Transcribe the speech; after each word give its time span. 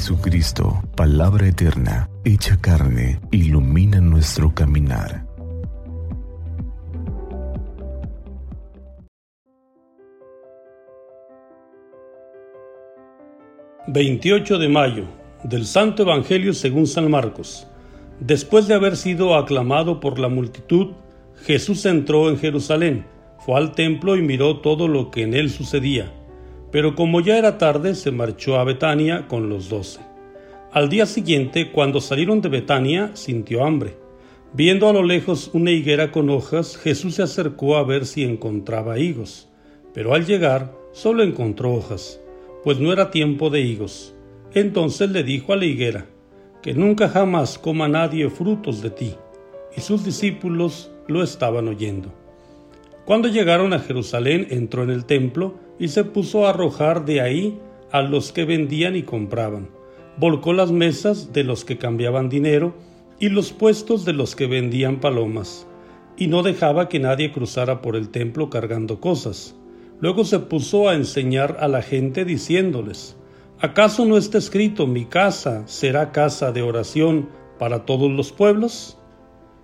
Jesucristo, 0.00 0.82
palabra 0.96 1.46
eterna, 1.46 2.08
hecha 2.24 2.58
carne, 2.58 3.20
ilumina 3.30 4.00
nuestro 4.00 4.54
caminar. 4.54 5.26
...28 13.88 14.56
de 14.56 14.68
mayo... 14.70 15.04
...del 15.44 15.66
Santo 15.66 16.04
Evangelio 16.04 16.54
según 16.54 16.86
San 16.86 17.10
Marcos... 17.10 17.66
...después 18.20 18.66
de 18.68 18.74
haber 18.76 18.96
sido 18.96 19.36
aclamado 19.36 20.00
por 20.00 20.18
la 20.18 20.30
multitud... 20.30 20.92
...Jesús 21.44 21.84
entró 21.84 22.30
en 22.30 22.38
Jerusalén... 22.38 23.04
...fue 23.44 23.58
al 23.58 23.72
templo 23.72 24.16
y 24.16 24.22
miró 24.22 24.60
todo 24.60 24.88
lo 24.88 25.10
que 25.10 25.24
en 25.24 25.34
él 25.34 25.50
sucedía 25.50 26.10
pero 26.70 26.94
como 26.94 27.20
ya 27.20 27.36
era 27.36 27.58
tarde, 27.58 27.94
se 27.94 28.10
marchó 28.10 28.58
a 28.58 28.64
Betania 28.64 29.26
con 29.26 29.48
los 29.48 29.68
doce. 29.68 30.00
Al 30.72 30.88
día 30.88 31.06
siguiente, 31.06 31.72
cuando 31.72 32.00
salieron 32.00 32.40
de 32.40 32.48
Betania, 32.48 33.10
sintió 33.14 33.64
hambre. 33.64 33.96
Viendo 34.52 34.88
a 34.88 34.92
lo 34.92 35.02
lejos 35.02 35.50
una 35.52 35.72
higuera 35.72 36.12
con 36.12 36.30
hojas, 36.30 36.76
Jesús 36.76 37.16
se 37.16 37.22
acercó 37.22 37.76
a 37.76 37.82
ver 37.82 38.06
si 38.06 38.22
encontraba 38.22 38.98
higos. 38.98 39.48
Pero 39.92 40.14
al 40.14 40.26
llegar, 40.26 40.72
solo 40.92 41.24
encontró 41.24 41.74
hojas, 41.74 42.20
pues 42.62 42.78
no 42.78 42.92
era 42.92 43.10
tiempo 43.10 43.50
de 43.50 43.60
higos. 43.62 44.14
Entonces 44.54 45.10
le 45.10 45.24
dijo 45.24 45.52
a 45.52 45.56
la 45.56 45.64
higuera, 45.64 46.06
que 46.62 46.74
nunca 46.74 47.08
jamás 47.08 47.58
coma 47.58 47.88
nadie 47.88 48.28
frutos 48.30 48.82
de 48.82 48.90
ti. 48.90 49.14
Y 49.76 49.80
sus 49.80 50.04
discípulos 50.04 50.90
lo 51.08 51.22
estaban 51.22 51.66
oyendo. 51.68 52.12
Cuando 53.04 53.28
llegaron 53.28 53.72
a 53.72 53.80
Jerusalén, 53.80 54.46
entró 54.50 54.84
en 54.84 54.90
el 54.90 55.04
templo 55.04 55.54
y 55.80 55.88
se 55.88 56.04
puso 56.04 56.46
a 56.46 56.50
arrojar 56.50 57.06
de 57.06 57.22
ahí 57.22 57.58
a 57.90 58.02
los 58.02 58.30
que 58.30 58.44
vendían 58.44 58.94
y 58.94 59.02
compraban. 59.02 59.70
Volcó 60.18 60.52
las 60.52 60.70
mesas 60.70 61.32
de 61.32 61.42
los 61.42 61.64
que 61.64 61.78
cambiaban 61.78 62.28
dinero 62.28 62.74
y 63.18 63.30
los 63.30 63.52
puestos 63.52 64.04
de 64.04 64.12
los 64.12 64.36
que 64.36 64.46
vendían 64.46 65.00
palomas, 65.00 65.66
y 66.16 66.26
no 66.26 66.42
dejaba 66.42 66.88
que 66.88 67.00
nadie 67.00 67.32
cruzara 67.32 67.80
por 67.80 67.96
el 67.96 68.10
templo 68.10 68.50
cargando 68.50 69.00
cosas. 69.00 69.56
Luego 70.00 70.24
se 70.24 70.38
puso 70.38 70.88
a 70.88 70.94
enseñar 70.94 71.56
a 71.60 71.68
la 71.68 71.82
gente 71.82 72.24
diciéndoles, 72.26 73.16
¿acaso 73.58 74.04
no 74.04 74.18
está 74.18 74.38
escrito 74.38 74.86
mi 74.86 75.06
casa 75.06 75.66
será 75.66 76.12
casa 76.12 76.52
de 76.52 76.62
oración 76.62 77.30
para 77.58 77.86
todos 77.86 78.10
los 78.10 78.32
pueblos? 78.32 78.98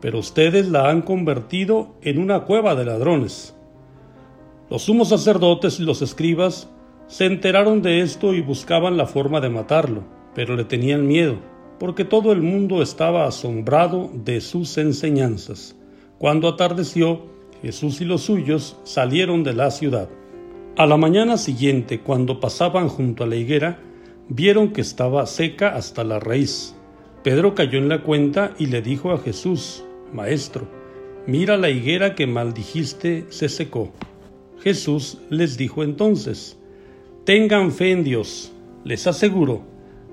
Pero 0.00 0.18
ustedes 0.18 0.68
la 0.68 0.90
han 0.90 1.02
convertido 1.02 1.94
en 2.02 2.18
una 2.18 2.40
cueva 2.40 2.74
de 2.74 2.84
ladrones. 2.84 3.54
Los 4.70 4.82
sumos 4.82 5.08
sacerdotes 5.08 5.80
y 5.80 5.82
los 5.82 6.00
escribas 6.00 6.70
se 7.08 7.26
enteraron 7.26 7.82
de 7.82 8.02
esto 8.02 8.34
y 8.34 8.40
buscaban 8.40 8.96
la 8.96 9.04
forma 9.04 9.40
de 9.40 9.50
matarlo, 9.50 10.04
pero 10.32 10.54
le 10.54 10.62
tenían 10.62 11.08
miedo, 11.08 11.40
porque 11.80 12.04
todo 12.04 12.30
el 12.30 12.40
mundo 12.40 12.80
estaba 12.80 13.26
asombrado 13.26 14.12
de 14.14 14.40
sus 14.40 14.78
enseñanzas. 14.78 15.76
Cuando 16.18 16.46
atardeció, 16.46 17.26
Jesús 17.62 18.00
y 18.00 18.04
los 18.04 18.22
suyos 18.22 18.76
salieron 18.84 19.42
de 19.42 19.54
la 19.54 19.72
ciudad. 19.72 20.08
A 20.76 20.86
la 20.86 20.96
mañana 20.96 21.36
siguiente, 21.36 21.98
cuando 21.98 22.38
pasaban 22.38 22.88
junto 22.88 23.24
a 23.24 23.26
la 23.26 23.34
higuera, 23.34 23.80
vieron 24.28 24.72
que 24.72 24.82
estaba 24.82 25.26
seca 25.26 25.74
hasta 25.74 26.04
la 26.04 26.20
raíz. 26.20 26.76
Pedro 27.24 27.56
cayó 27.56 27.80
en 27.80 27.88
la 27.88 28.04
cuenta 28.04 28.54
y 28.56 28.66
le 28.66 28.82
dijo 28.82 29.10
a 29.10 29.18
Jesús, 29.18 29.82
Maestro, 30.12 30.68
mira 31.26 31.56
la 31.56 31.70
higuera 31.70 32.14
que 32.14 32.28
maldijiste 32.28 33.26
se 33.30 33.48
secó. 33.48 33.92
Jesús 34.62 35.18
les 35.30 35.56
dijo 35.56 35.82
entonces, 35.82 36.58
Tengan 37.24 37.70
fe 37.72 37.92
en 37.92 38.04
Dios, 38.04 38.52
les 38.84 39.06
aseguro 39.06 39.62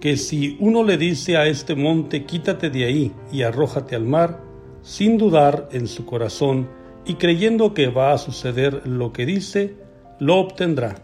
que 0.00 0.16
si 0.16 0.56
uno 0.60 0.82
le 0.82 0.96
dice 0.96 1.36
a 1.36 1.46
este 1.46 1.74
monte, 1.74 2.24
quítate 2.24 2.70
de 2.70 2.84
ahí 2.84 3.12
y 3.32 3.42
arrójate 3.42 3.96
al 3.96 4.04
mar, 4.04 4.40
sin 4.82 5.18
dudar 5.18 5.68
en 5.72 5.86
su 5.86 6.06
corazón 6.06 6.68
y 7.04 7.14
creyendo 7.14 7.74
que 7.74 7.88
va 7.88 8.12
a 8.12 8.18
suceder 8.18 8.86
lo 8.86 9.12
que 9.12 9.26
dice, 9.26 9.74
lo 10.18 10.36
obtendrá. 10.36 10.96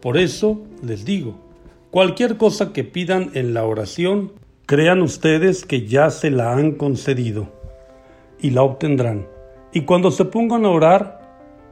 Por 0.00 0.16
eso 0.16 0.62
les 0.82 1.04
digo, 1.04 1.36
cualquier 1.90 2.36
cosa 2.36 2.72
que 2.72 2.84
pidan 2.84 3.30
en 3.34 3.52
la 3.54 3.64
oración, 3.64 4.32
crean 4.66 5.02
ustedes 5.02 5.64
que 5.64 5.86
ya 5.86 6.10
se 6.10 6.30
la 6.30 6.52
han 6.52 6.72
concedido 6.72 7.52
y 8.40 8.50
la 8.50 8.62
obtendrán. 8.62 9.26
Y 9.72 9.82
cuando 9.82 10.10
se 10.10 10.24
pongan 10.24 10.64
a 10.64 10.70
orar, 10.70 11.21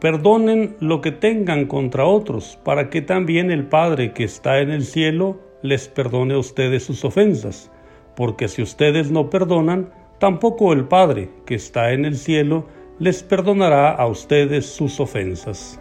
perdonen 0.01 0.77
lo 0.81 1.01
que 1.01 1.13
tengan 1.13 1.67
contra 1.67 2.07
otros, 2.07 2.59
para 2.65 2.89
que 2.91 3.03
también 3.03 3.51
el 3.51 3.67
Padre 3.67 4.13
que 4.13 4.25
está 4.25 4.61
en 4.61 4.71
el 4.71 4.85
cielo 4.85 5.39
les 5.63 5.89
perdone 5.89 6.35
a 6.35 6.39
ustedes 6.39 6.85
sus 6.85 7.05
ofensas, 7.05 7.71
porque 8.17 8.49
si 8.49 8.63
ustedes 8.63 9.11
no 9.11 9.29
perdonan, 9.29 9.93
tampoco 10.19 10.73
el 10.73 10.85
Padre 10.85 11.31
que 11.45 11.55
está 11.55 11.93
en 11.93 12.05
el 12.05 12.17
cielo 12.17 12.67
les 12.99 13.23
perdonará 13.23 13.91
a 13.91 14.07
ustedes 14.07 14.67
sus 14.67 15.01
ofensas. 15.01 15.81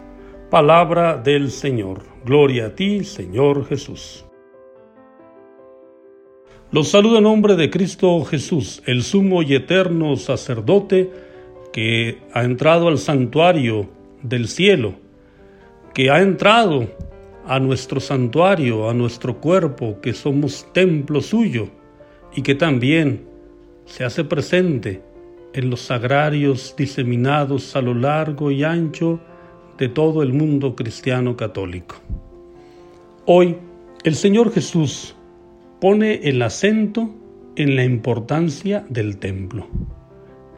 Palabra 0.50 1.16
del 1.16 1.50
Señor. 1.50 2.02
Gloria 2.24 2.66
a 2.66 2.74
ti, 2.74 3.04
Señor 3.04 3.66
Jesús. 3.66 4.26
Los 6.72 6.88
saludo 6.88 7.18
en 7.18 7.24
nombre 7.24 7.56
de 7.56 7.70
Cristo 7.70 8.22
Jesús, 8.24 8.82
el 8.86 9.02
sumo 9.02 9.42
y 9.42 9.54
eterno 9.54 10.16
sacerdote 10.16 11.10
que 11.72 12.18
ha 12.32 12.42
entrado 12.44 12.88
al 12.88 12.98
santuario 12.98 13.88
del 14.22 14.48
cielo, 14.48 14.94
que 15.94 16.10
ha 16.10 16.20
entrado 16.20 16.88
a 17.46 17.58
nuestro 17.58 18.00
santuario, 18.00 18.88
a 18.88 18.94
nuestro 18.94 19.40
cuerpo, 19.40 20.00
que 20.00 20.12
somos 20.12 20.66
templo 20.72 21.20
suyo, 21.20 21.68
y 22.34 22.42
que 22.42 22.54
también 22.54 23.24
se 23.86 24.04
hace 24.04 24.24
presente 24.24 25.02
en 25.52 25.70
los 25.70 25.80
sagrarios 25.80 26.74
diseminados 26.76 27.74
a 27.74 27.82
lo 27.82 27.94
largo 27.94 28.50
y 28.50 28.62
ancho 28.62 29.20
de 29.78 29.88
todo 29.88 30.22
el 30.22 30.32
mundo 30.32 30.76
cristiano 30.76 31.36
católico. 31.36 31.96
Hoy 33.26 33.56
el 34.04 34.14
Señor 34.14 34.52
Jesús 34.52 35.16
pone 35.80 36.20
el 36.28 36.40
acento 36.42 37.10
en 37.56 37.74
la 37.76 37.84
importancia 37.84 38.84
del 38.88 39.18
templo. 39.18 39.66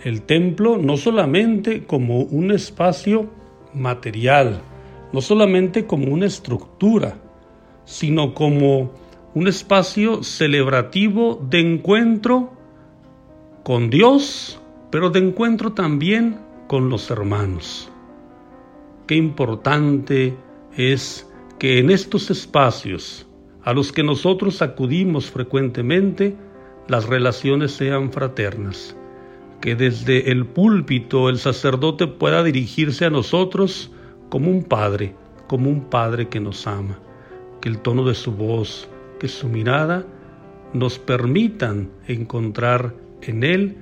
El 0.05 0.23
templo 0.23 0.77
no 0.79 0.97
solamente 0.97 1.85
como 1.85 2.21
un 2.21 2.51
espacio 2.51 3.31
material, 3.75 4.63
no 5.13 5.21
solamente 5.21 5.87
como 5.87 6.13
una 6.13 6.27
estructura, 6.27 7.17
sino 7.85 8.35
como 8.35 8.93
un 9.35 9.49
espacio 9.49 10.23
celebrativo 10.23 11.45
de 11.49 11.61
encuentro 11.61 12.53
con 13.65 13.91
Dios, 13.91 14.61
pero 14.91 15.11
de 15.11 15.21
encuentro 15.21 15.73
también 15.73 16.39
con 16.67 16.89
los 16.89 17.11
hermanos. 17.11 17.91
Qué 19.07 19.15
importante 19.17 20.37
es 20.77 21.29
que 21.59 21.79
en 21.79 21.91
estos 21.91 22.31
espacios 22.31 23.27
a 23.65 23.73
los 23.73 23.93
que 23.93 24.03
nosotros 24.03 24.61
acudimos 24.63 25.31
frecuentemente, 25.31 26.37
las 26.89 27.07
relaciones 27.07 27.73
sean 27.73 28.13
fraternas 28.13 28.97
que 29.63 29.77
desde 29.77 30.31
el 30.31 30.45
púlpito 30.45 31.31
el 31.31 31.39
sacerdote 31.39 32.09
pueda 32.09 32.43
dirigirse 32.43 33.07
a 33.07 33.11
nosotros 33.11 33.93
como 34.29 34.51
un 34.51 34.65
padre, 34.65 35.15
como 35.47 35.71
un 35.71 35.83
padre 35.89 36.29
que 36.29 36.41
nos 36.41 36.67
ama, 36.67 36.99
que 37.61 37.69
el 37.69 37.79
tono 37.79 38.05
de 38.05 38.15
su 38.15 38.33
voz, 38.33 38.89
que 39.21 39.29
su 39.29 39.49
mirada 39.49 40.05
nos 40.73 40.99
permitan 40.99 41.91
encontrar 42.09 42.95
en 43.23 43.45
él 43.45 43.77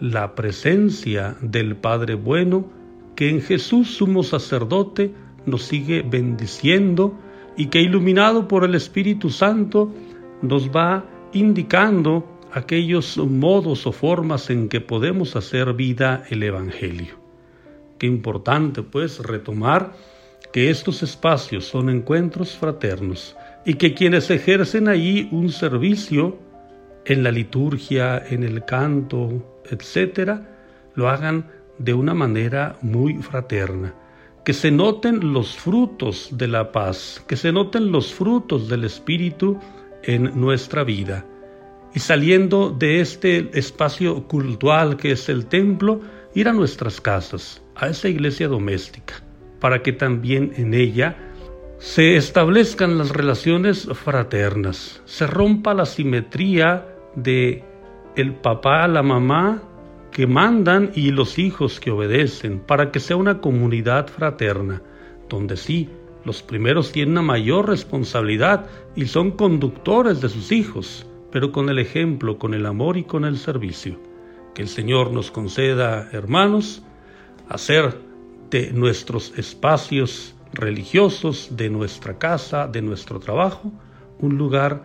la 0.00 0.34
presencia 0.34 1.36
del 1.42 1.76
Padre 1.76 2.14
bueno 2.14 2.70
que 3.14 3.28
en 3.28 3.42
Jesús 3.42 3.96
sumo 3.96 4.22
sacerdote 4.22 5.12
nos 5.44 5.64
sigue 5.64 6.02
bendiciendo 6.02 7.18
y 7.56 7.66
que 7.66 7.82
iluminado 7.82 8.48
por 8.48 8.64
el 8.64 8.74
Espíritu 8.74 9.28
Santo 9.28 9.92
nos 10.40 10.70
va 10.70 11.04
indicando 11.32 12.37
aquellos 12.58 13.16
modos 13.16 13.86
o 13.86 13.92
formas 13.92 14.50
en 14.50 14.68
que 14.68 14.80
podemos 14.80 15.36
hacer 15.36 15.72
vida 15.72 16.24
el 16.28 16.42
Evangelio. 16.42 17.14
Qué 17.98 18.06
importante 18.06 18.82
pues 18.82 19.20
retomar 19.20 19.94
que 20.52 20.70
estos 20.70 21.02
espacios 21.02 21.66
son 21.66 21.88
encuentros 21.88 22.56
fraternos 22.56 23.36
y 23.64 23.74
que 23.74 23.94
quienes 23.94 24.30
ejercen 24.30 24.88
ahí 24.88 25.28
un 25.32 25.50
servicio 25.50 26.38
en 27.04 27.22
la 27.22 27.30
liturgia, 27.30 28.22
en 28.28 28.42
el 28.42 28.64
canto, 28.64 29.60
etcétera, 29.70 30.48
lo 30.94 31.08
hagan 31.08 31.46
de 31.78 31.94
una 31.94 32.14
manera 32.14 32.76
muy 32.82 33.14
fraterna. 33.14 33.94
Que 34.44 34.52
se 34.52 34.70
noten 34.70 35.32
los 35.32 35.56
frutos 35.56 36.30
de 36.32 36.48
la 36.48 36.72
paz, 36.72 37.22
que 37.26 37.36
se 37.36 37.52
noten 37.52 37.92
los 37.92 38.12
frutos 38.14 38.68
del 38.68 38.84
Espíritu 38.84 39.58
en 40.02 40.40
nuestra 40.40 40.84
vida 40.84 41.24
y 41.98 42.00
saliendo 42.00 42.70
de 42.70 43.00
este 43.00 43.58
espacio 43.58 44.28
cultural 44.28 44.96
que 44.96 45.10
es 45.10 45.28
el 45.28 45.46
templo, 45.46 46.00
ir 46.32 46.46
a 46.46 46.52
nuestras 46.52 47.00
casas, 47.00 47.60
a 47.74 47.88
esa 47.88 48.08
iglesia 48.08 48.46
doméstica, 48.46 49.14
para 49.58 49.82
que 49.82 49.92
también 49.92 50.52
en 50.58 50.74
ella 50.74 51.16
se 51.78 52.16
establezcan 52.16 52.98
las 52.98 53.10
relaciones 53.10 53.88
fraternas, 53.94 55.02
se 55.06 55.26
rompa 55.26 55.74
la 55.74 55.86
simetría 55.86 56.86
de 57.16 57.64
el 58.14 58.32
papá, 58.34 58.86
la 58.86 59.02
mamá 59.02 59.60
que 60.12 60.28
mandan 60.28 60.92
y 60.94 61.10
los 61.10 61.36
hijos 61.36 61.80
que 61.80 61.90
obedecen, 61.90 62.60
para 62.60 62.92
que 62.92 63.00
sea 63.00 63.16
una 63.16 63.40
comunidad 63.40 64.06
fraterna, 64.06 64.82
donde 65.28 65.56
sí, 65.56 65.90
los 66.24 66.44
primeros 66.44 66.92
tienen 66.92 67.14
una 67.14 67.22
mayor 67.22 67.68
responsabilidad 67.68 68.66
y 68.94 69.06
son 69.06 69.32
conductores 69.32 70.20
de 70.20 70.28
sus 70.28 70.52
hijos, 70.52 71.07
pero 71.30 71.52
con 71.52 71.68
el 71.68 71.78
ejemplo, 71.78 72.38
con 72.38 72.54
el 72.54 72.66
amor 72.66 72.96
y 72.96 73.04
con 73.04 73.24
el 73.24 73.38
servicio. 73.38 73.98
Que 74.54 74.62
el 74.62 74.68
Señor 74.68 75.12
nos 75.12 75.30
conceda, 75.30 76.08
hermanos, 76.12 76.82
hacer 77.48 77.98
de 78.50 78.72
nuestros 78.72 79.36
espacios 79.38 80.34
religiosos, 80.52 81.50
de 81.52 81.70
nuestra 81.70 82.18
casa, 82.18 82.66
de 82.66 82.82
nuestro 82.82 83.20
trabajo, 83.20 83.70
un 84.20 84.38
lugar 84.38 84.82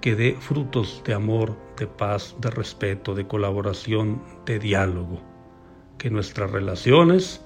que 0.00 0.14
dé 0.14 0.36
frutos 0.38 1.02
de 1.04 1.14
amor, 1.14 1.56
de 1.78 1.86
paz, 1.86 2.36
de 2.40 2.50
respeto, 2.50 3.14
de 3.14 3.26
colaboración, 3.26 4.22
de 4.44 4.58
diálogo. 4.58 5.20
Que 5.98 6.10
nuestras 6.10 6.50
relaciones 6.50 7.42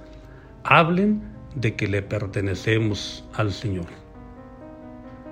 hablen 0.64 1.22
de 1.54 1.76
que 1.76 1.88
le 1.88 2.02
pertenecemos 2.02 3.24
al 3.34 3.52
Señor. 3.52 4.09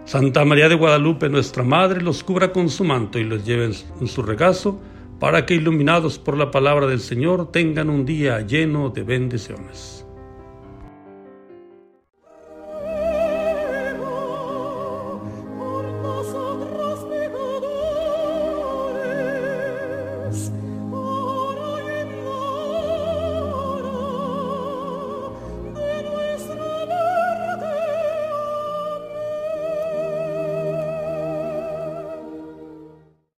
Santa 0.09 0.43
María 0.47 0.71
de 0.71 0.75
Guadalupe, 0.75 1.29
nuestra 1.29 1.63
Madre, 1.63 2.01
los 2.01 2.25
cubra 2.25 2.51
con 2.51 2.71
su 2.71 2.83
manto 2.83 3.19
y 3.19 3.25
los 3.25 3.45
lleve 3.45 3.75
en 4.01 4.07
su 4.07 4.23
regazo, 4.23 4.81
para 5.21 5.45
que 5.45 5.53
iluminados 5.53 6.19
por 6.19 6.35
la 6.39 6.51
palabra 6.51 6.87
del 6.87 7.01
Señor 7.01 7.53
tengan 7.53 7.91
un 7.91 8.07
día 8.07 8.41
lleno 8.41 8.89
de 8.89 9.03
bendiciones. 9.03 10.07